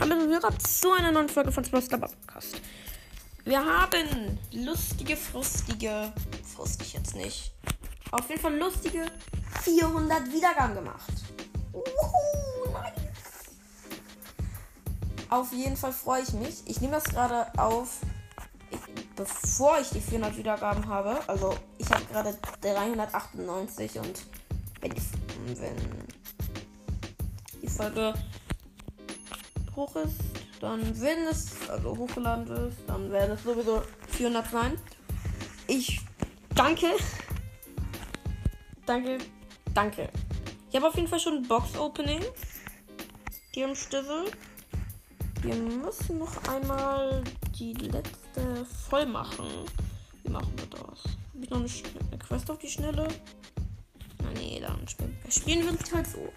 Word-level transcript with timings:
Hallo 0.00 0.14
und 0.14 0.30
willkommen 0.30 0.58
zu 0.60 0.92
einer 0.92 1.12
neuen 1.12 1.28
Folge 1.28 1.52
von 1.52 1.62
Spross 1.62 1.86
Podcast. 1.86 2.58
Wir 3.44 3.62
haben 3.62 4.38
lustige, 4.50 5.14
frustige, 5.14 6.10
frustig 6.56 6.94
jetzt 6.94 7.14
nicht, 7.14 7.52
auf 8.10 8.26
jeden 8.30 8.40
Fall 8.40 8.56
lustige 8.56 9.04
400 9.62 10.32
Wiedergaben 10.32 10.74
gemacht. 10.74 11.12
Uhu, 11.74 12.72
nice. 12.72 12.94
Auf 15.28 15.52
jeden 15.52 15.76
Fall 15.76 15.92
freue 15.92 16.22
ich 16.22 16.32
mich. 16.32 16.62
Ich 16.64 16.80
nehme 16.80 16.94
das 16.94 17.04
gerade 17.04 17.46
auf, 17.58 17.98
ich, 18.70 18.80
bevor 19.16 19.80
ich 19.80 19.90
die 19.90 20.00
400 20.00 20.34
Wiedergaben 20.38 20.88
habe. 20.88 21.20
Also 21.28 21.54
ich 21.76 21.90
habe 21.90 22.06
gerade 22.06 22.38
398 22.62 23.98
und 23.98 24.22
wenn 24.80 24.92
die, 24.92 25.02
wenn 25.60 25.76
die 27.60 27.68
Folge 27.68 28.14
hoch 29.76 29.96
ist, 29.96 30.16
dann 30.60 30.80
wenn 31.00 31.26
es 31.26 31.68
also 31.68 31.96
hochgeladen 31.96 32.68
ist, 32.68 32.78
dann 32.86 33.10
werden 33.10 33.32
es 33.32 33.42
sowieso 33.42 33.82
400 34.08 34.50
sein. 34.50 34.78
Ich 35.66 36.00
danke. 36.54 36.86
Danke. 38.86 39.18
Danke. 39.74 40.10
Ich 40.68 40.76
habe 40.76 40.88
auf 40.88 40.94
jeden 40.96 41.08
Fall 41.08 41.20
schon 41.20 41.42
Box-Opening. 41.46 42.22
Hier 43.52 43.68
im 43.68 43.74
Stissel. 43.74 44.30
Wir 45.42 45.54
müssen 45.54 46.18
noch 46.18 46.36
einmal 46.48 47.24
die 47.58 47.72
letzte 47.72 48.66
voll 48.88 49.06
machen. 49.06 49.46
Wie 50.22 50.30
machen 50.30 50.52
wir 50.56 50.66
das? 50.66 51.04
Habe 51.04 51.44
ich 51.44 51.50
noch 51.50 51.58
eine, 51.60 51.68
eine, 52.10 52.18
Quest 52.18 52.50
auf 52.50 52.58
die 52.58 52.68
Schnelle? 52.68 53.08
Na 54.22 54.30
nee, 54.34 54.60
dann 54.60 54.86
spielen, 54.86 55.16
spielen 55.30 55.62
wir 55.62 55.70
uns 55.70 55.92
halt 55.94 56.06
so 56.06 56.30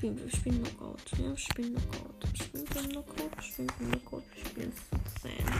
spielen 0.00 0.18
wir? 0.18 0.30
spielen 0.30 0.62
Knockout. 0.62 1.00
Ja, 1.18 1.28
wir 1.28 1.36
spielen 1.36 1.74
Knockout. 1.74 2.24
Spielen 2.34 2.64
wir 2.72 2.82
Knockout? 2.88 3.44
Spielen 3.44 3.68
wir 3.78 3.88
Knockout? 3.88 4.22
Wir 4.34 4.46
spielen 4.46 4.72
Sand. 5.22 5.50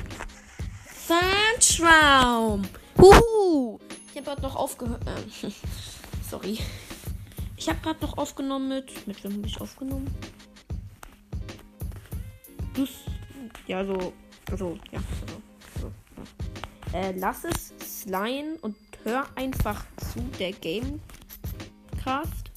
Sandschwaum! 1.06 2.62
Huhu! 2.97 3.78
Ich 4.11 4.17
habe 4.17 4.25
gerade 4.25 4.42
noch 4.42 4.56
aufgehört. 4.56 5.03
Äh, 5.06 5.50
sorry. 6.31 6.59
Ich 7.56 7.69
habe 7.69 7.81
gerade 7.81 8.00
noch 8.00 8.17
aufgenommen 8.17 8.69
mit. 8.69 9.06
Mit 9.06 9.23
wem 9.23 9.34
habe 9.34 9.47
ich 9.47 9.61
aufgenommen? 9.61 10.11
Du. 12.72 12.87
Ja, 13.67 13.84
so. 13.84 14.15
So, 14.56 14.78
ja. 14.91 15.00
So, 15.00 15.83
so, 15.83 15.93
ja. 16.95 16.98
Äh, 16.98 17.12
lass 17.19 17.45
es 17.45 17.75
slime 18.03 18.56
und 18.62 18.77
hör 19.05 19.27
einfach 19.37 19.84
zu 19.98 20.20
der 20.39 20.53
Gamecast. 20.53 22.50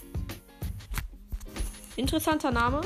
Interessanter 1.95 2.51
Name. 2.51 2.81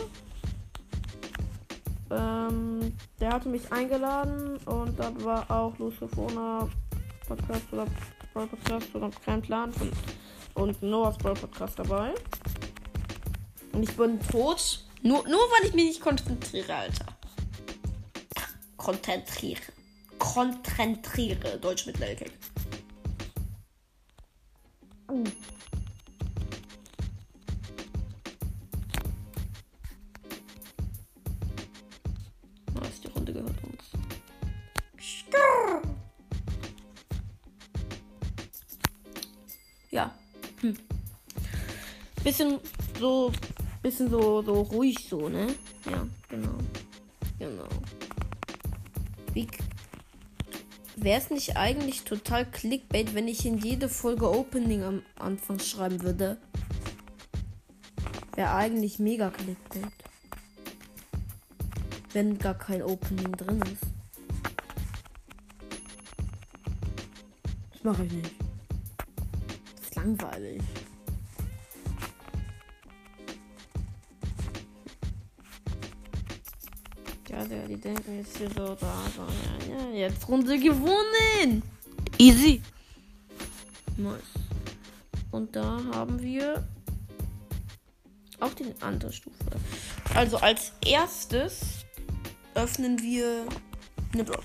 Ähm, 2.09 2.93
der 3.19 3.33
hatte 3.33 3.49
mich 3.49 3.71
eingeladen 3.71 4.57
und 4.65 4.97
dann 4.99 5.23
war 5.23 5.49
auch 5.51 5.77
Lucifona 5.77 6.69
Podcast 7.27 7.63
oder 7.71 7.85
Brawl 8.33 8.47
Podcast 8.47 8.95
oder 8.95 9.09
kein 9.25 9.41
Plan 9.41 9.71
von, 9.73 9.91
und 10.53 10.81
Noahs 10.81 11.17
Brawl 11.17 11.33
Podcast 11.33 11.79
dabei. 11.79 12.13
Und 13.73 13.83
ich 13.83 13.95
bin 13.95 14.19
tot. 14.19 14.83
Nur, 15.03 15.27
nur 15.27 15.39
weil 15.39 15.67
ich 15.67 15.73
mich 15.73 15.85
nicht 15.85 16.01
konzentriere, 16.01 16.73
Alter. 16.73 17.05
Konzentriere. 18.77 19.61
Konzentriere. 20.17 21.57
Deutsch 21.59 21.85
mit 21.85 21.99
Lelkick. 21.99 22.31
Uh. 25.09 25.23
So, 42.99 43.31
bisschen 43.81 44.09
so, 44.09 44.41
so 44.41 44.61
ruhig 44.61 45.07
so, 45.09 45.29
ne? 45.29 45.47
Ja, 45.89 46.05
genau. 46.29 46.57
Genau. 47.39 47.67
Wie 49.33 49.47
wäre 50.95 51.21
es 51.21 51.29
nicht 51.29 51.57
eigentlich 51.57 52.03
total 52.03 52.45
Clickbait, 52.45 53.13
wenn 53.13 53.27
ich 53.27 53.45
in 53.45 53.59
jede 53.59 53.87
Folge 53.87 54.29
Opening 54.29 54.83
am 54.83 55.03
Anfang 55.19 55.59
schreiben 55.59 56.01
würde? 56.01 56.37
Wäre 58.35 58.53
eigentlich 58.53 58.99
mega 58.99 59.29
Clickbait. 59.29 59.91
Wenn 62.13 62.37
gar 62.39 62.55
kein 62.55 62.81
Opening 62.81 63.31
drin 63.33 63.61
ist. 63.61 63.83
Das 67.73 67.83
mache 67.83 68.05
ich 68.05 68.11
nicht. 68.11 68.31
Das 69.75 69.83
ist 69.83 69.95
langweilig. 69.95 70.61
Ja, 77.39 77.67
die 77.67 77.77
denken 77.77 78.17
jetzt 78.17 78.37
hier 78.37 78.49
so, 78.49 78.75
da, 78.75 78.93
so, 79.15 79.25
ja, 79.71 79.89
ja, 79.89 80.07
jetzt 80.07 80.27
Runde 80.27 80.57
gewonnen. 80.57 81.63
Easy. 82.17 82.61
Nice. 83.97 84.21
Und 85.31 85.55
da 85.55 85.79
haben 85.93 86.21
wir 86.21 86.67
auch 88.39 88.53
die 88.53 88.73
andere 88.81 89.11
Stufe. 89.11 89.37
Also 90.13 90.37
als 90.37 90.71
erstes 90.85 91.85
öffnen 92.55 93.01
wir 93.01 93.45
eine 94.13 94.23
Box. 94.23 94.43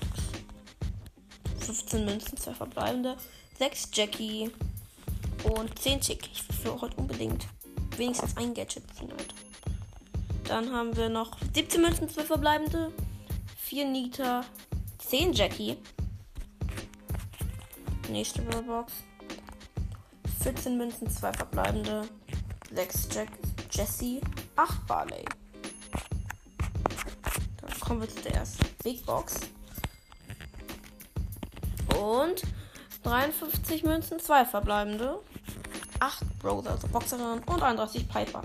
15 1.59 2.05
Münzen, 2.05 2.37
2 2.37 2.53
verbleibende, 2.53 3.17
6 3.57 3.89
Jackie 3.93 4.51
und 5.43 5.79
10 5.79 6.01
Tick. 6.01 6.29
Ich 6.31 6.65
will 6.65 6.79
heute 6.81 6.95
unbedingt 6.97 7.47
wenigstens 7.97 8.35
ein 8.37 8.53
Gadget 8.53 8.83
ziehen, 8.95 9.11
Alter. 9.11 9.52
Dann 10.47 10.71
haben 10.71 10.95
wir 10.95 11.09
noch 11.09 11.37
17 11.53 11.81
Münzen, 11.81 12.09
2 12.09 12.23
verbleibende, 12.23 12.91
4 13.57 13.85
Nita, 13.85 14.43
10 14.99 15.33
Jackie. 15.33 15.77
Nächste 18.09 18.41
Box. 18.41 18.93
14 20.41 20.77
Münzen, 20.77 21.09
2 21.09 21.33
verbleibende, 21.33 22.01
6 22.73 23.07
Jack, 23.13 23.29
Jessie, 23.71 24.19
8 24.57 24.85
Barley. 24.87 25.23
Dann 27.61 27.79
kommen 27.79 28.01
wir 28.01 28.09
zu 28.09 28.21
der 28.21 28.35
ersten 28.35 28.65
Big 28.83 29.05
Box. 29.05 29.39
Und 31.97 32.41
53 33.03 33.83
Münzen, 33.83 34.19
2 34.19 34.45
verbleibende, 34.45 35.19
8 35.99 36.39
Brother, 36.39 36.71
also 36.71 36.87
Boxerin 36.89 37.41
und 37.45 37.63
31 37.63 38.09
Piper. 38.09 38.41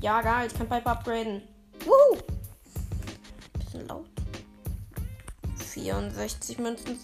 Ja, 0.00 0.20
geil, 0.22 0.48
ich 0.48 0.54
kann 0.54 0.68
Piper 0.68 0.92
upgraden. 0.92 1.42
Wuhu! 1.84 2.20
Bisschen 3.58 3.86
laut. 3.88 4.06
64 5.56 6.58
Münzen, 6.58 6.98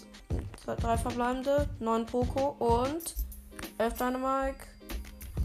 3 0.65 0.97
verbleibende, 0.97 1.69
9 1.79 2.05
Poco 2.05 2.55
und 2.59 3.15
11 3.77 3.93
Dynamike, 3.95 4.67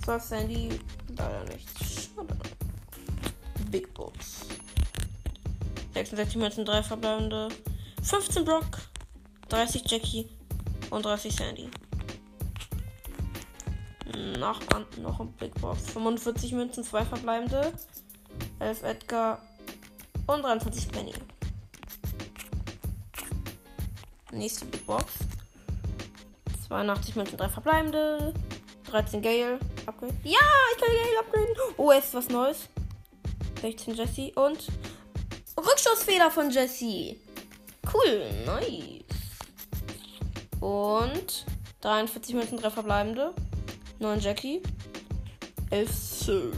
12 0.05 0.23
Sandy, 0.23 0.81
leider 1.09 1.45
nichts. 1.45 2.11
Schade. 2.15 2.37
Big 3.71 3.93
Box. 3.95 4.47
66 5.95 6.37
Münzen, 6.37 6.65
3 6.65 6.83
verbleibende, 6.83 7.49
15 8.03 8.45
Brock, 8.45 8.65
30 9.49 9.91
Jackie 9.91 10.29
und 10.91 11.05
30 11.05 11.35
Sandy. 11.35 11.71
Nach 14.39 14.61
noch 14.99 15.21
ein 15.21 15.33
Big 15.33 15.55
Box. 15.61 15.91
45 15.91 16.53
Münzen, 16.53 16.85
2 16.85 17.05
verbleibende. 17.05 17.73
11 18.61 18.83
Edgar 18.83 19.43
und 20.27 20.43
23 20.43 20.89
Penny. 20.91 21.15
Nächste 24.31 24.65
Big 24.67 24.87
Box. 24.87 25.05
82 26.69 27.17
Münzen, 27.17 27.37
3 27.37 27.49
verbleibende. 27.49 28.35
13 28.91 29.23
Gale. 29.23 29.59
Upgrade. 29.87 30.15
Ja, 30.23 30.39
ich 30.73 30.81
kann 30.81 30.89
Gale 30.89 31.19
upgraden. 31.21 31.75
Oh, 31.77 31.93
jetzt 31.93 32.15
was 32.15 32.29
Neues. 32.29 32.69
16 33.61 33.95
Jesse 33.95 34.33
und 34.37 34.69
Rückschussfeder 35.59 36.31
von 36.31 36.51
Jesse. 36.51 37.17
Cool, 37.93 38.31
nice. 38.45 39.05
Und 40.61 41.47
43 41.81 42.35
Münzen, 42.35 42.59
3 42.59 42.71
verbleibende. 42.71 43.35
9 43.99 44.21
Jackie, 44.21 44.63
11 45.71 45.91
Surge 45.91 46.57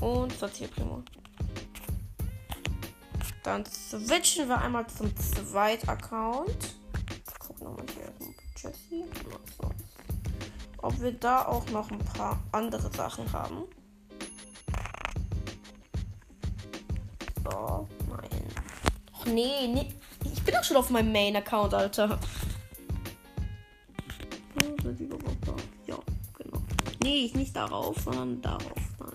und 0.00 0.36
20 0.38 0.70
Primo. 0.70 1.02
Dann 3.42 3.64
switchen 3.66 4.48
wir 4.48 4.60
einmal 4.60 4.86
zum 4.86 5.14
zweiten 5.16 5.88
Account. 5.88 6.76
Gucken 7.38 7.64
nochmal 7.64 7.86
hier 7.94 8.12
Jessie. 8.56 9.04
Ob 10.78 11.00
wir 11.00 11.12
da 11.12 11.46
auch 11.46 11.68
noch 11.70 11.90
ein 11.90 11.98
paar 11.98 12.42
andere 12.52 12.90
Sachen 12.92 13.30
haben. 13.32 13.64
So, 17.44 17.88
nein. 18.08 18.42
Och 19.12 19.26
nee, 19.26 19.66
nee. 19.66 19.92
Ich 20.32 20.42
bin 20.42 20.54
doch 20.54 20.64
schon 20.64 20.76
auf 20.76 20.90
meinem 20.90 21.12
Main-Account, 21.12 21.74
Alter. 21.74 22.18
Genau. 24.84 25.31
Nee, 27.02 27.24
ich 27.24 27.34
nicht 27.34 27.56
darauf, 27.56 27.96
sondern 27.98 28.40
darauf. 28.42 28.78
Nein. 29.00 29.12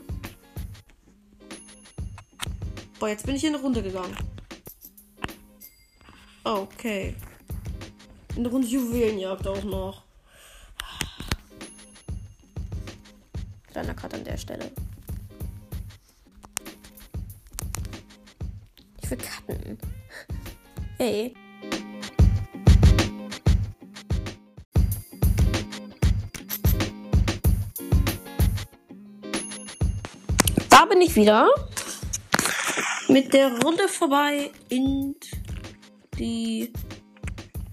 Boah, 2.99 3.09
jetzt 3.09 3.25
bin 3.25 3.35
ich 3.35 3.43
in 3.45 3.53
eine 3.53 3.63
Runde 3.63 3.81
gegangen. 3.81 4.15
Okay. 6.43 7.15
In 8.35 8.43
der 8.43 8.51
Runde 8.51 8.67
Juwelenjagd 8.67 9.47
auch 9.47 9.63
noch. 9.63 10.03
Kleiner 13.67 13.93
Cut 13.93 14.13
an 14.13 14.23
der 14.23 14.37
Stelle. 14.37 14.71
Ich 19.01 19.09
will 19.09 19.17
cutten. 19.17 19.77
Hey. 20.97 21.33
Da 30.77 30.85
bin 30.85 31.01
ich 31.01 31.15
wieder. 31.15 31.49
Mit 33.07 33.33
der 33.33 33.47
Runde 33.63 33.87
vorbei 33.87 34.51
in 34.69 35.15
die 36.19 36.71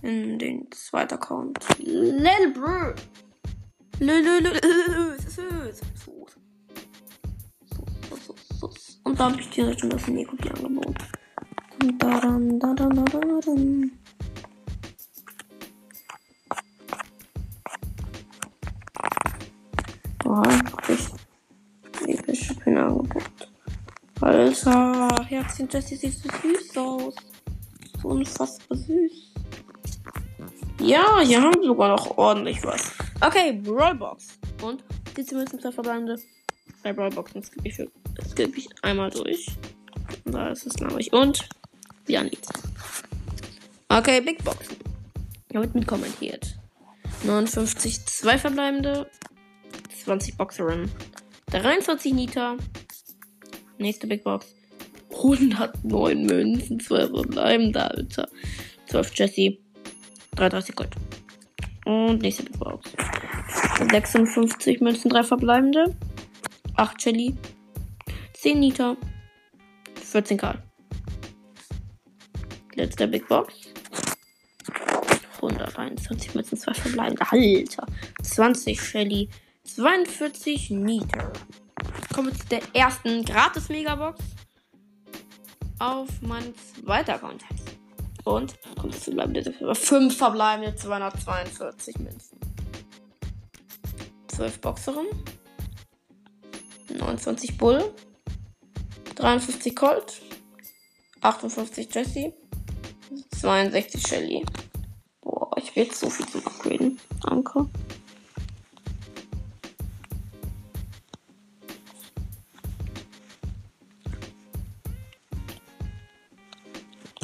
in 0.00 0.38
den 0.38 0.70
zweiten 0.70 1.12
Account. 1.12 1.58
Lil 1.76 2.54
Bro. 2.54 2.94
Und 9.02 9.20
da 9.20 9.24
habe 9.24 9.38
ich 9.38 9.50
direkt 9.50 9.80
schon 9.80 9.90
das 9.90 10.08
Neko-Bier 10.08 10.54
angeboten. 10.54 10.96
Daran, 11.98 12.58
daran, 12.58 13.04
daran. 13.04 13.92
Boah, 13.92 14.03
Alter, 24.66 25.24
Herzchen 25.26 25.68
Jessie 25.70 25.96
sieht 25.96 26.14
so 26.14 26.28
süß 26.42 26.76
aus. 26.78 27.14
So 28.00 28.08
unfassbar 28.08 28.78
süß. 28.78 29.32
Ja, 30.80 31.20
hier 31.20 31.42
haben 31.42 31.62
sogar 31.62 31.90
noch 31.90 32.16
ordentlich 32.16 32.62
was. 32.64 32.92
Okay, 33.20 33.52
Brawlbox. 33.52 34.38
Und 34.62 34.82
die 35.16 35.24
zumindest 35.24 35.60
zwei 35.60 35.70
verbleibende. 35.70 36.18
Bei 36.82 36.94
Brawlboxen 36.94 37.42
skippe 37.42 37.68
ich, 37.68 37.76
skip 38.30 38.56
ich 38.56 38.68
einmal 38.82 39.10
durch. 39.10 39.46
Da 40.24 40.48
ist 40.48 40.66
es 40.66 40.76
nämlich. 40.78 41.12
Und 41.12 41.46
wieder 42.06 42.24
nichts. 42.24 42.48
Okay, 43.90 44.22
Big 44.22 44.42
Boxen. 44.44 44.76
Ja, 45.52 45.60
wird 45.60 45.74
mit 45.74 45.86
kommentiert. 45.86 46.58
59, 47.24 48.06
zwei 48.06 48.38
verbleibende. 48.38 49.10
20 50.04 50.38
Boxerin. 50.38 50.90
23 51.50 52.14
Nita. 52.14 52.56
Nächste 53.78 54.06
Big 54.06 54.24
Box. 54.24 54.54
109 55.10 56.26
Münzen, 56.26 56.80
12 56.80 57.10
verbleibende, 57.10 57.90
Alter. 57.90 58.28
12 58.86 59.12
Jessie. 59.14 59.60
33 60.36 60.74
Gold. 60.74 60.94
Und 61.84 62.22
nächste 62.22 62.44
Big 62.44 62.58
Box. 62.58 62.90
56 63.90 64.80
Münzen, 64.80 65.10
3 65.10 65.22
verbleibende. 65.22 65.94
8 66.76 67.04
Jelly. 67.04 67.36
10 68.34 68.60
Nita. 68.60 68.96
14 69.94 70.38
Karl. 70.38 70.62
Letzter 72.74 73.06
Big 73.06 73.26
Box. 73.28 73.54
121 75.36 76.34
Münzen, 76.34 76.58
2 76.58 76.74
verbleibende. 76.74 77.22
Alter. 77.30 77.86
20 78.22 78.80
Shelly. 78.80 79.28
42 79.64 80.70
Nita. 80.70 81.32
Kommen 82.14 82.28
wir 82.28 82.38
zu 82.38 82.46
der 82.48 82.62
ersten 82.74 83.24
gratis 83.24 83.68
Megabox. 83.68 84.20
Auf 85.78 86.08
meinem 86.22 86.54
zweiten 86.56 87.10
Account. 87.10 87.42
Und 88.24 88.54
kommt 88.80 88.94
zu 88.94 89.12
verbleibende 89.12 89.74
5 89.74 90.16
verbleibende 90.16 90.74
242 90.74 91.98
Münzen. 91.98 92.38
12 94.28 94.60
Boxerin. 94.60 95.06
29 96.98 97.58
Bull. 97.58 97.92
53 99.16 99.76
Colt. 99.76 100.22
58 101.20 101.94
Jesse. 101.94 102.32
62 103.40 104.06
Shelly. 104.06 104.44
Boah, 105.20 105.50
ich 105.58 105.74
will 105.76 105.84
jetzt 105.84 106.00
so 106.00 106.08
viel 106.08 106.26
zum 106.26 106.46
Upgraden. 106.46 106.98
Danke. 107.22 107.68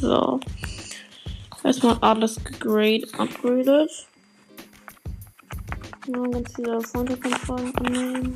So. 0.01 0.39
Erstmal 1.63 1.97
alles 2.01 2.43
gegrade, 2.43 3.07
upgraded. 3.19 3.91
Ja, 6.07 6.23
ganz 6.23 6.55
viele 6.55 6.81
Freunde-Kontrollen 6.81 7.75
annehmen. 7.75 8.35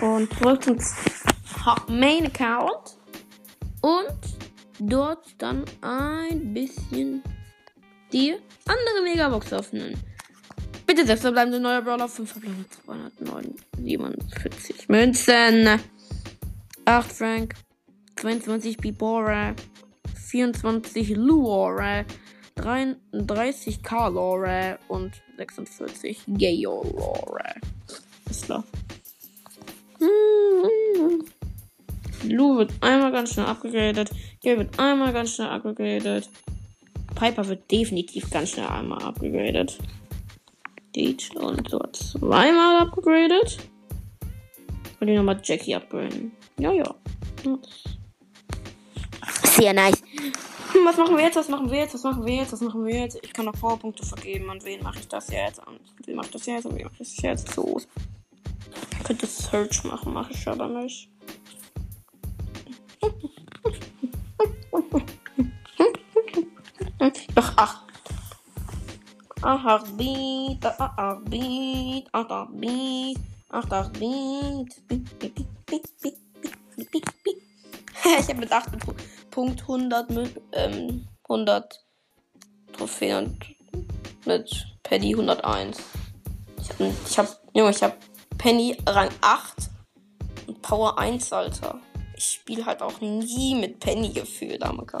Und 0.00 0.32
zurück 0.38 0.62
zum 0.62 0.78
Main 1.88 2.26
Account. 2.26 2.98
Und 3.80 4.16
dort 4.78 5.26
dann 5.38 5.64
ein 5.80 6.54
bisschen 6.54 7.24
die 8.12 8.36
andere 8.68 9.02
Megabox 9.02 9.52
öffnen. 9.52 10.00
Bitte 10.86 11.04
selbst 11.04 11.22
verbleibende 11.22 11.58
neuer 11.58 11.82
Brawler 11.82 12.08
5 12.08 12.30
verbleibende 12.30 12.70
247 12.84 14.88
Münzen. 14.88 15.80
8 16.84 17.12
Frank. 17.12 17.65
22 18.16 18.76
Bibora. 18.78 19.54
24 20.14 21.16
Luore. 21.16 22.04
33 22.56 23.82
Carlore 23.82 24.78
und 24.88 25.12
46 25.36 26.22
Gayolore. 26.26 27.54
Ist 28.30 28.46
klar. 28.46 28.64
Lu 32.24 32.58
wird 32.58 32.72
einmal 32.80 33.12
ganz 33.12 33.34
schnell 33.34 33.46
abgegradet. 33.46 34.10
Gale 34.42 34.58
wird 34.58 34.78
einmal 34.78 35.12
ganz 35.12 35.34
schnell 35.34 35.48
abgegradet. 35.48 36.28
Piper 37.14 37.46
wird 37.48 37.70
definitiv 37.70 38.30
ganz 38.30 38.50
schnell 38.50 38.66
einmal 38.66 39.02
abgegradet. 39.02 39.78
Deej 40.94 41.30
und 41.34 41.68
so 41.68 41.78
zweimal 41.92 42.82
abgegradet. 42.82 43.58
Und 44.98 45.06
die 45.06 45.14
nochmal 45.14 45.40
Jackie 45.42 45.74
upgraden. 45.74 46.32
Ja, 46.58 46.72
ja. 46.72 46.94
Sehr 49.56 49.72
nice. 49.72 50.02
Hm, 50.72 50.84
was 50.84 50.96
machen 50.98 51.16
wir 51.16 51.24
jetzt? 51.24 51.36
Was 51.36 51.48
machen 51.48 51.70
wir 51.70 51.78
jetzt? 51.78 51.94
Was 51.94 52.02
machen 52.02 52.26
wir 52.26 52.34
jetzt? 52.34 52.52
Was 52.52 52.60
machen 52.60 52.84
wir 52.84 52.94
jetzt? 52.94 53.18
Ich 53.22 53.32
kann 53.32 53.46
noch 53.46 53.58
Powerpunkte 53.58 54.04
vergeben. 54.04 54.50
An 54.50 54.62
wen 54.64 54.82
mache 54.82 54.98
ich 54.98 55.08
das 55.08 55.30
jetzt? 55.30 55.66
An 55.66 55.80
wen 56.04 56.16
mache 56.16 56.26
ich 56.26 56.32
das 56.32 56.46
jetzt? 56.46 56.66
An 56.66 56.76
wen 56.76 56.84
mache 56.84 56.92
ich 57.00 57.14
das 57.14 57.22
jetzt? 57.22 57.54
So. 57.54 57.80
Ich 58.98 59.04
könnte 59.04 59.26
Search 59.26 59.84
machen, 59.84 60.12
mache 60.12 60.32
ich 60.32 60.46
aber 60.46 60.68
nicht. 60.68 61.08
Ach, 67.34 67.52
ach. 67.56 67.82
Ach, 69.40 69.84
beat. 69.96 70.66
Ach, 70.66 70.92
ach, 70.96 71.18
beat. 71.30 72.08
Ach, 72.12 72.26
ach, 72.28 72.48
beat. 72.50 73.18
Ach, 73.50 73.64
ach, 73.70 73.90
beat. 73.92 74.86
Beat, 74.88 75.18
beat, 75.18 75.18
beat, 75.18 75.46
beat, 75.66 75.88
beat, 76.02 76.90
beat, 76.90 77.22
beat. 77.24 77.36
ich 78.20 78.28
habe 78.28 78.40
mit 78.40 78.52
8 78.52 78.70
Punkt 79.36 79.60
100 79.68 80.08
mit, 80.12 80.40
ähm, 80.52 81.06
100 81.24 81.84
Trophäen 82.72 83.18
und 83.26 83.54
mit 84.24 84.66
Paddy 84.82 85.14
101. 85.14 85.76
Ich 86.58 86.70
hab, 86.70 86.80
ich 86.80 87.18
hab, 87.18 87.40
Junge, 87.52 87.70
ich 87.70 87.82
hab 87.82 87.98
Penny 88.38 88.78
Rang 88.86 89.10
8 89.20 89.68
und 90.46 90.62
Power 90.62 90.98
1, 90.98 91.34
Alter. 91.34 91.78
Ich 92.16 92.24
spiele 92.24 92.64
halt 92.64 92.80
auch 92.80 92.98
nie 93.02 93.54
mit 93.54 93.78
Penny 93.78 94.08
gefühlt, 94.08 94.62
Amaka. 94.62 95.00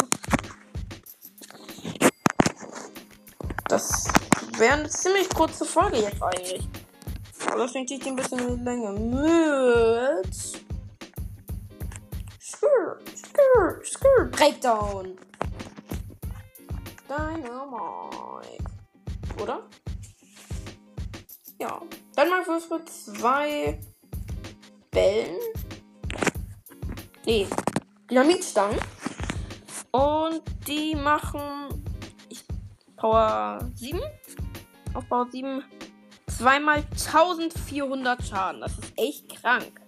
Das 3.68 4.04
wäre 4.58 4.74
eine 4.74 4.90
ziemlich 4.90 5.30
kurze 5.30 5.64
Folge 5.64 5.96
jetzt 5.96 6.22
eigentlich. 6.22 6.68
Aber 7.46 7.60
das 7.60 7.72
denke 7.72 7.94
ich 7.94 8.06
ein 8.06 8.16
bisschen 8.16 8.62
länger. 8.62 8.92
Mit. 8.92 10.65
Skrr, 13.16 13.82
skrr, 13.82 14.24
Breakdown. 14.30 15.18
Dynamite. 17.08 18.64
Oder? 19.40 19.62
Ja. 21.58 21.80
Dann 22.14 22.28
mal 22.28 22.44
für 22.44 22.84
zwei 22.84 23.80
Bällen. 24.90 25.36
Nee, 27.24 27.48
Dynamitstangen. 28.10 28.78
Und 29.90 30.42
die 30.66 30.94
machen 30.94 31.82
Power 32.96 33.60
7. 33.74 34.00
Auf 34.94 35.08
Power 35.08 35.26
7 35.30 35.62
zweimal 36.26 36.84
1400 36.92 38.22
Schaden. 38.22 38.60
Das 38.60 38.72
ist 38.72 38.92
echt 38.96 39.40
krank. 39.40 39.80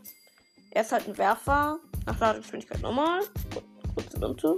Er 0.71 0.83
ist 0.83 0.93
halt 0.93 1.09
ein 1.09 1.19
Werfer. 1.19 1.79
Nach 2.09 2.19
Ladegeschwindigkeit 2.21 2.81
normal. 2.81 3.21
Kurze 3.95 4.19
Lunte. 4.19 4.55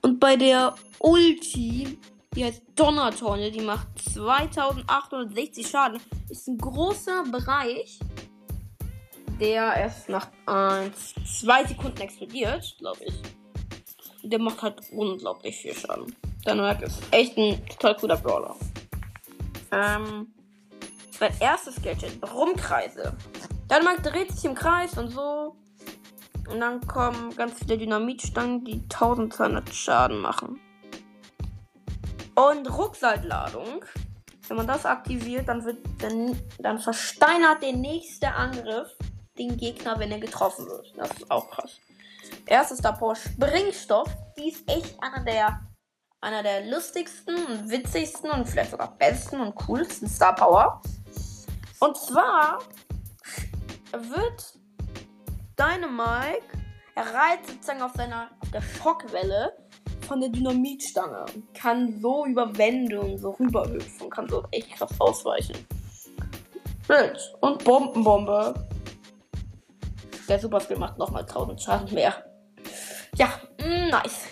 Und 0.00 0.20
bei 0.20 0.36
der 0.36 0.76
Ulti, 1.00 1.98
die 2.36 2.44
heißt 2.44 2.62
Donnertonne, 2.76 3.50
die 3.50 3.62
macht 3.62 3.88
2860 3.98 5.66
Schaden. 5.68 6.00
Ist 6.28 6.46
ein 6.46 6.58
großer 6.58 7.24
Bereich, 7.24 7.98
der 9.40 9.74
erst 9.74 10.08
nach 10.08 10.28
1, 10.46 11.14
2 11.40 11.64
Sekunden 11.64 12.00
explodiert, 12.00 12.76
glaube 12.78 13.00
ich. 13.06 13.14
Der 14.22 14.38
macht 14.38 14.62
halt 14.62 14.80
unglaublich 14.92 15.56
viel 15.56 15.74
Schaden. 15.74 16.14
Dynamite 16.46 16.84
ist 16.84 17.02
echt 17.10 17.36
ein 17.36 17.66
total 17.66 17.96
cooler 17.96 18.16
Brawler. 18.18 18.54
Ähm, 19.72 20.32
sein 21.10 21.32
erstes 21.40 21.82
Gadget, 21.82 22.22
Rumkreise. 22.22 23.16
Dynamite 23.68 24.02
dreht 24.02 24.30
sich 24.30 24.44
im 24.44 24.54
Kreis 24.54 24.96
und 24.96 25.08
so. 25.08 25.56
Und 26.48 26.60
dann 26.60 26.86
kommen 26.86 27.34
ganz 27.36 27.58
viele 27.58 27.78
Dynamitstangen, 27.78 28.64
die 28.64 28.82
1200 28.82 29.72
Schaden 29.74 30.20
machen. 30.20 30.60
Und 32.34 32.70
Rucksackladung. 32.76 33.84
Wenn 34.48 34.56
man 34.56 34.66
das 34.66 34.84
aktiviert, 34.84 35.48
dann 35.48 35.64
wird 35.64 35.78
dann, 35.98 36.38
dann 36.58 36.78
versteinert 36.78 37.62
der 37.62 37.72
nächste 37.72 38.32
Angriff 38.32 38.88
den 39.38 39.56
Gegner, 39.56 39.98
wenn 39.98 40.10
er 40.10 40.18
getroffen 40.18 40.66
wird. 40.66 40.92
Das 40.96 41.10
ist 41.12 41.30
auch 41.30 41.50
krass. 41.50 41.78
Erstes 42.46 42.78
davor 42.78 43.14
Springstoff. 43.14 44.08
Die 44.36 44.50
ist 44.50 44.68
echt 44.68 44.96
einer 45.02 45.24
der 45.24 45.60
einer 46.22 46.42
der 46.42 46.66
lustigsten 46.66 47.34
und 47.34 47.68
witzigsten 47.68 48.30
und 48.30 48.48
vielleicht 48.48 48.70
sogar 48.70 48.96
besten 48.96 49.40
und 49.40 49.54
coolsten 49.56 50.08
Star 50.08 50.34
Power. 50.34 50.80
Und 51.80 51.96
zwar 51.96 52.60
wird 53.90 54.58
Dynamite, 55.62 56.42
er 56.96 57.14
reitet 57.14 57.46
sozusagen 57.46 57.82
auf 57.82 57.92
seiner 57.92 58.30
auf 58.40 58.50
der 58.50 58.62
Schockwelle 58.62 59.56
von 60.08 60.20
der 60.20 60.30
Dynamitstange 60.30 61.24
kann 61.54 62.00
so 62.00 62.26
über 62.26 62.58
Wände 62.58 63.00
und 63.00 63.18
so 63.18 63.30
rüberhüpfen, 63.30 64.10
kann 64.10 64.28
so 64.28 64.44
echt 64.50 64.72
krass 64.72 64.90
ausweichen. 64.98 65.54
Bild 66.88 67.16
und 67.40 67.62
Bombenbombe. 67.62 68.54
Der 70.28 70.40
Superskill 70.40 70.78
macht 70.78 70.98
nochmal 70.98 71.22
1000 71.22 71.62
Schaden 71.62 71.94
mehr. 71.94 72.24
Ja, 73.14 73.28
mm, 73.60 73.88
nice. 73.88 74.26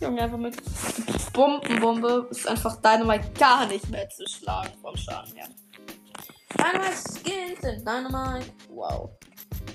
Junge, 0.00 0.22
einfach 0.22 0.38
mit 0.38 0.56
Bombenbombe 1.34 2.26
ist 2.30 2.48
einfach 2.48 2.76
Dynamite 2.76 3.30
gar 3.38 3.66
nicht 3.66 3.90
mehr 3.90 4.08
zu 4.08 4.24
schlagen 4.26 4.72
vom 4.80 4.96
Schaden 4.96 5.34
her. 5.34 5.48
Dynamite 6.56 6.96
Skins 6.96 7.60
sind 7.60 7.86
Dynamite. 7.86 8.46
Wow. 8.70 9.10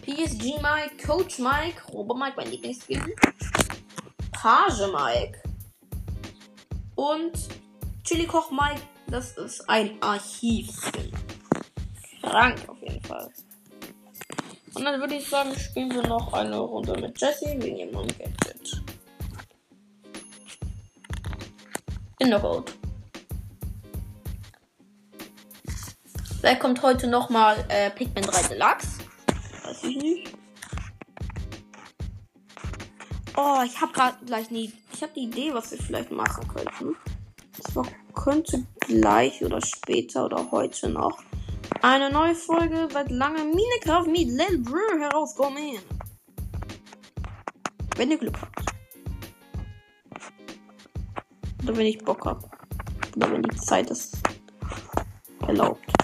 PSG 0.05 0.61
Mike, 0.61 1.03
Coach 1.03 1.39
Mike, 1.39 1.81
Robo 1.91 2.13
Mike, 2.13 2.35
mein 2.37 2.51
Lieblingsskin. 2.51 3.01
Page 4.31 4.87
Mike. 4.93 5.41
Und 6.93 7.31
Chili 8.03 8.27
Koch 8.27 8.51
Mike, 8.51 8.83
das 9.07 9.35
ist 9.35 9.67
ein 9.67 9.99
Archivskin. 10.01 11.11
Krank 12.21 12.59
auf 12.67 12.79
jeden 12.83 13.01
Fall. 13.03 13.31
Und 14.75 14.85
dann 14.85 14.99
würde 14.99 15.15
ich 15.15 15.27
sagen, 15.27 15.57
spielen 15.57 15.91
wir 15.91 16.03
noch 16.03 16.33
eine 16.33 16.59
Runde 16.59 17.01
mit 17.01 17.19
Jesse 17.19 17.55
wegen 17.57 17.77
ihrem 17.77 18.07
Gadget. 18.07 18.83
In 22.19 22.29
der 22.29 22.39
Gold. 22.39 22.71
Vielleicht 26.39 26.59
kommt 26.59 26.83
heute 26.83 27.07
nochmal 27.07 27.65
äh, 27.69 27.89
Pikmin 27.89 28.23
3 28.23 28.49
Deluxe. 28.49 28.94
Nicht. 29.83 30.33
Oh, 33.37 33.61
ich 33.65 33.81
habe 33.81 33.91
gerade 33.91 34.25
gleich 34.25 34.49
nie. 34.49 34.71
Ich 34.93 35.01
habe 35.01 35.11
die 35.13 35.23
Idee, 35.23 35.53
was 35.53 35.71
wir 35.71 35.77
vielleicht 35.77 36.11
machen 36.11 36.47
könnten. 36.47 36.95
Das 37.57 37.85
könnte 38.13 38.65
gleich 38.79 39.43
oder 39.43 39.61
später 39.61 40.25
oder 40.25 40.51
heute 40.51 40.89
noch 40.89 41.21
eine 41.81 42.09
neue 42.09 42.35
Folge 42.35 42.87
seit 42.91 43.11
langem 43.11 43.51
Minecraft 43.51 44.07
mit 44.07 44.29
Lil 44.29 44.59
Brew 44.59 44.99
herauskommen. 44.99 45.79
Wenn 47.95 48.11
ihr 48.11 48.17
Glück 48.17 48.41
habt. 48.41 48.73
Oder 51.63 51.77
wenn 51.77 51.85
ich 51.85 51.97
Bock 51.99 52.25
habe. 52.25 52.49
Oder 53.15 53.31
wenn 53.31 53.43
die 53.43 53.57
Zeit 53.57 53.91
es 53.91 54.11
erlaubt. 55.41 55.94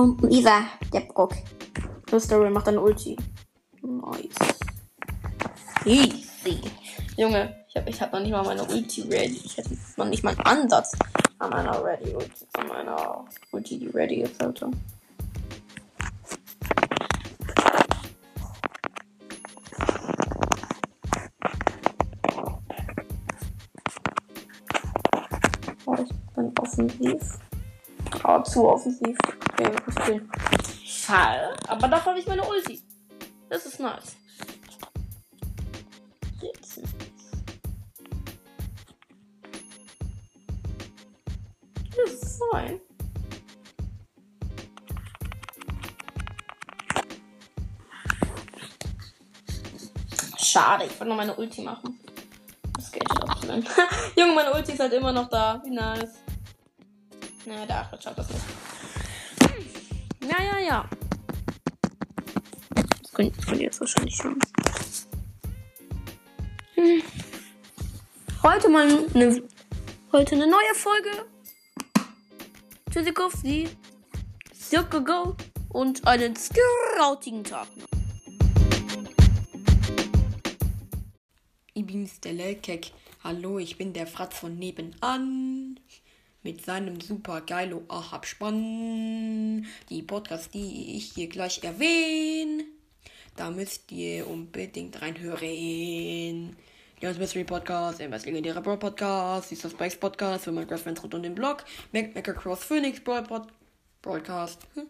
Ist 0.00 0.46
er, 0.46 0.64
der 0.94 1.00
Brock. 1.00 1.34
Mystery 2.10 2.48
macht 2.48 2.68
eine 2.68 2.80
Ulti. 2.80 3.18
Nice. 3.82 4.58
Easy. 5.84 6.60
Junge, 7.18 7.54
ich 7.68 7.76
habe 7.76 7.90
ich 7.90 8.00
hab 8.00 8.10
noch 8.10 8.20
nicht 8.20 8.30
mal 8.30 8.42
meine 8.42 8.64
Ulti 8.64 9.02
ready. 9.02 9.42
Ich 9.44 9.58
hätte 9.58 9.76
noch 9.98 10.06
nicht 10.06 10.24
mal 10.24 10.30
einen 10.30 10.40
Ansatz 10.40 10.96
an 11.38 11.50
meiner 11.50 11.84
Ready 11.84 12.14
Ulti. 12.14 12.46
An 12.54 12.68
meiner 12.68 13.26
Ulti, 13.52 13.78
die 13.78 13.88
ready 13.88 14.22
ist, 14.22 14.42
Alter. 14.42 14.70
Oh, 25.84 25.96
ich 26.02 26.34
bin 26.34 26.52
offensiv. 26.58 27.38
Oh, 28.24 28.42
zu 28.42 28.66
offensiv. 28.66 29.18
Okay, 29.60 29.76
ich 29.86 30.02
spielen. 30.02 30.30
Schade. 30.84 31.54
Aber 31.68 31.88
dafür 31.88 32.12
habe 32.12 32.20
ich 32.20 32.26
meine 32.26 32.42
Ulti. 32.42 32.80
Das 33.50 33.66
ist 33.66 33.78
nice. 33.78 34.16
Jetzt. 36.40 36.80
Das 41.94 42.12
ist 42.12 42.42
fein. 42.50 42.80
Schade, 50.38 50.84
ich 50.86 50.92
wollte 50.92 51.04
noch 51.06 51.16
meine 51.16 51.36
Ulti 51.36 51.60
machen. 51.60 52.00
Das 52.74 52.90
geht 52.90 53.06
schon 53.08 53.28
abzunehmen. 53.28 53.66
Junge, 54.16 54.32
meine 54.32 54.54
Ulti 54.54 54.72
ist 54.72 54.80
halt 54.80 54.94
immer 54.94 55.12
noch 55.12 55.28
da. 55.28 55.60
Wie 55.64 55.70
nice. 55.70 56.14
Naja, 57.44 57.66
der 57.66 57.80
Achmed 57.80 58.02
schafft 58.02 58.18
das 58.18 58.30
nicht. 58.30 58.59
Ja, 60.30 60.40
ja, 60.44 60.58
ja. 60.60 60.88
Das 63.02 63.12
könnt, 63.12 63.36
das 63.36 63.46
könnt 63.46 63.58
ihr 63.58 63.64
jetzt 63.64 63.80
wahrscheinlich 63.80 64.14
schon. 64.14 64.38
Hm. 66.74 67.02
Heute 68.44 68.68
mal 68.68 68.86
eine, 69.12 69.42
heute 70.12 70.36
eine 70.36 70.46
neue 70.46 70.74
Folge. 70.76 71.10
Tschüssikowski. 72.92 73.70
Circa 74.54 75.00
Go. 75.00 75.36
Und 75.70 76.06
einen 76.06 76.36
scroutigen 76.36 77.42
Tag. 77.42 77.66
Ich 81.74 81.86
bin's, 81.86 82.20
der 82.20 82.34
Lelkek. 82.34 82.92
Hallo, 83.24 83.58
ich 83.58 83.78
bin 83.78 83.92
der 83.92 84.06
Fratz 84.06 84.38
von 84.38 84.56
nebenan. 84.56 85.59
Mit 86.42 86.64
seinem 86.64 86.98
super 87.02 87.42
geilo 87.42 87.82
Ahab-Spann. 87.88 89.66
Die 89.90 90.02
Podcasts, 90.02 90.48
die 90.48 90.96
ich 90.96 91.12
hier 91.12 91.28
gleich 91.28 91.62
erwähne. 91.62 92.64
Da 93.36 93.50
müsst 93.50 93.92
ihr 93.92 94.26
unbedingt 94.26 95.02
reinhören. 95.02 96.56
Jones 96.98 97.18
Mystery 97.18 97.44
Podcast, 97.44 98.00
MS 98.00 98.24
Legendäre 98.24 98.62
Brawl 98.62 98.78
Podcast, 98.78 99.50
Dieser 99.50 99.68
Spikes 99.68 99.96
Podcast 99.96 100.44
für 100.44 100.52
Minecraft 100.52 100.78
Fans 100.78 101.02
rund 101.02 101.14
um 101.14 101.22
den 101.22 101.34
Blog, 101.34 101.64
Mac 101.92 102.14
Maker 102.14 102.34
Cross 102.34 102.64
Phoenix 102.64 103.00
Brawl 103.00 103.22
Pod 103.22 103.46
Broadcast, 104.00 104.60
hm? 104.74 104.86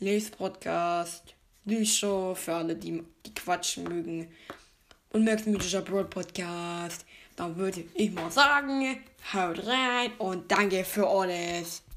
Les 0.00 0.30
Podcast, 0.30 1.34
die 1.64 1.86
Show 1.86 2.34
für 2.34 2.54
alle, 2.54 2.74
die, 2.74 3.02
die 3.26 3.34
quatschen 3.34 3.84
mögen 3.84 4.28
und 5.10 5.24
Max 5.24 5.46
Mythischer 5.46 5.82
Brawl 5.82 6.04
Podcast. 6.04 7.04
Dann 7.38 7.56
würde 7.56 7.84
ich 7.94 8.10
mal 8.10 8.32
sagen, 8.32 8.98
haut 9.32 9.64
rein 9.64 10.10
und 10.18 10.50
danke 10.50 10.84
für 10.84 11.08
alles. 11.08 11.82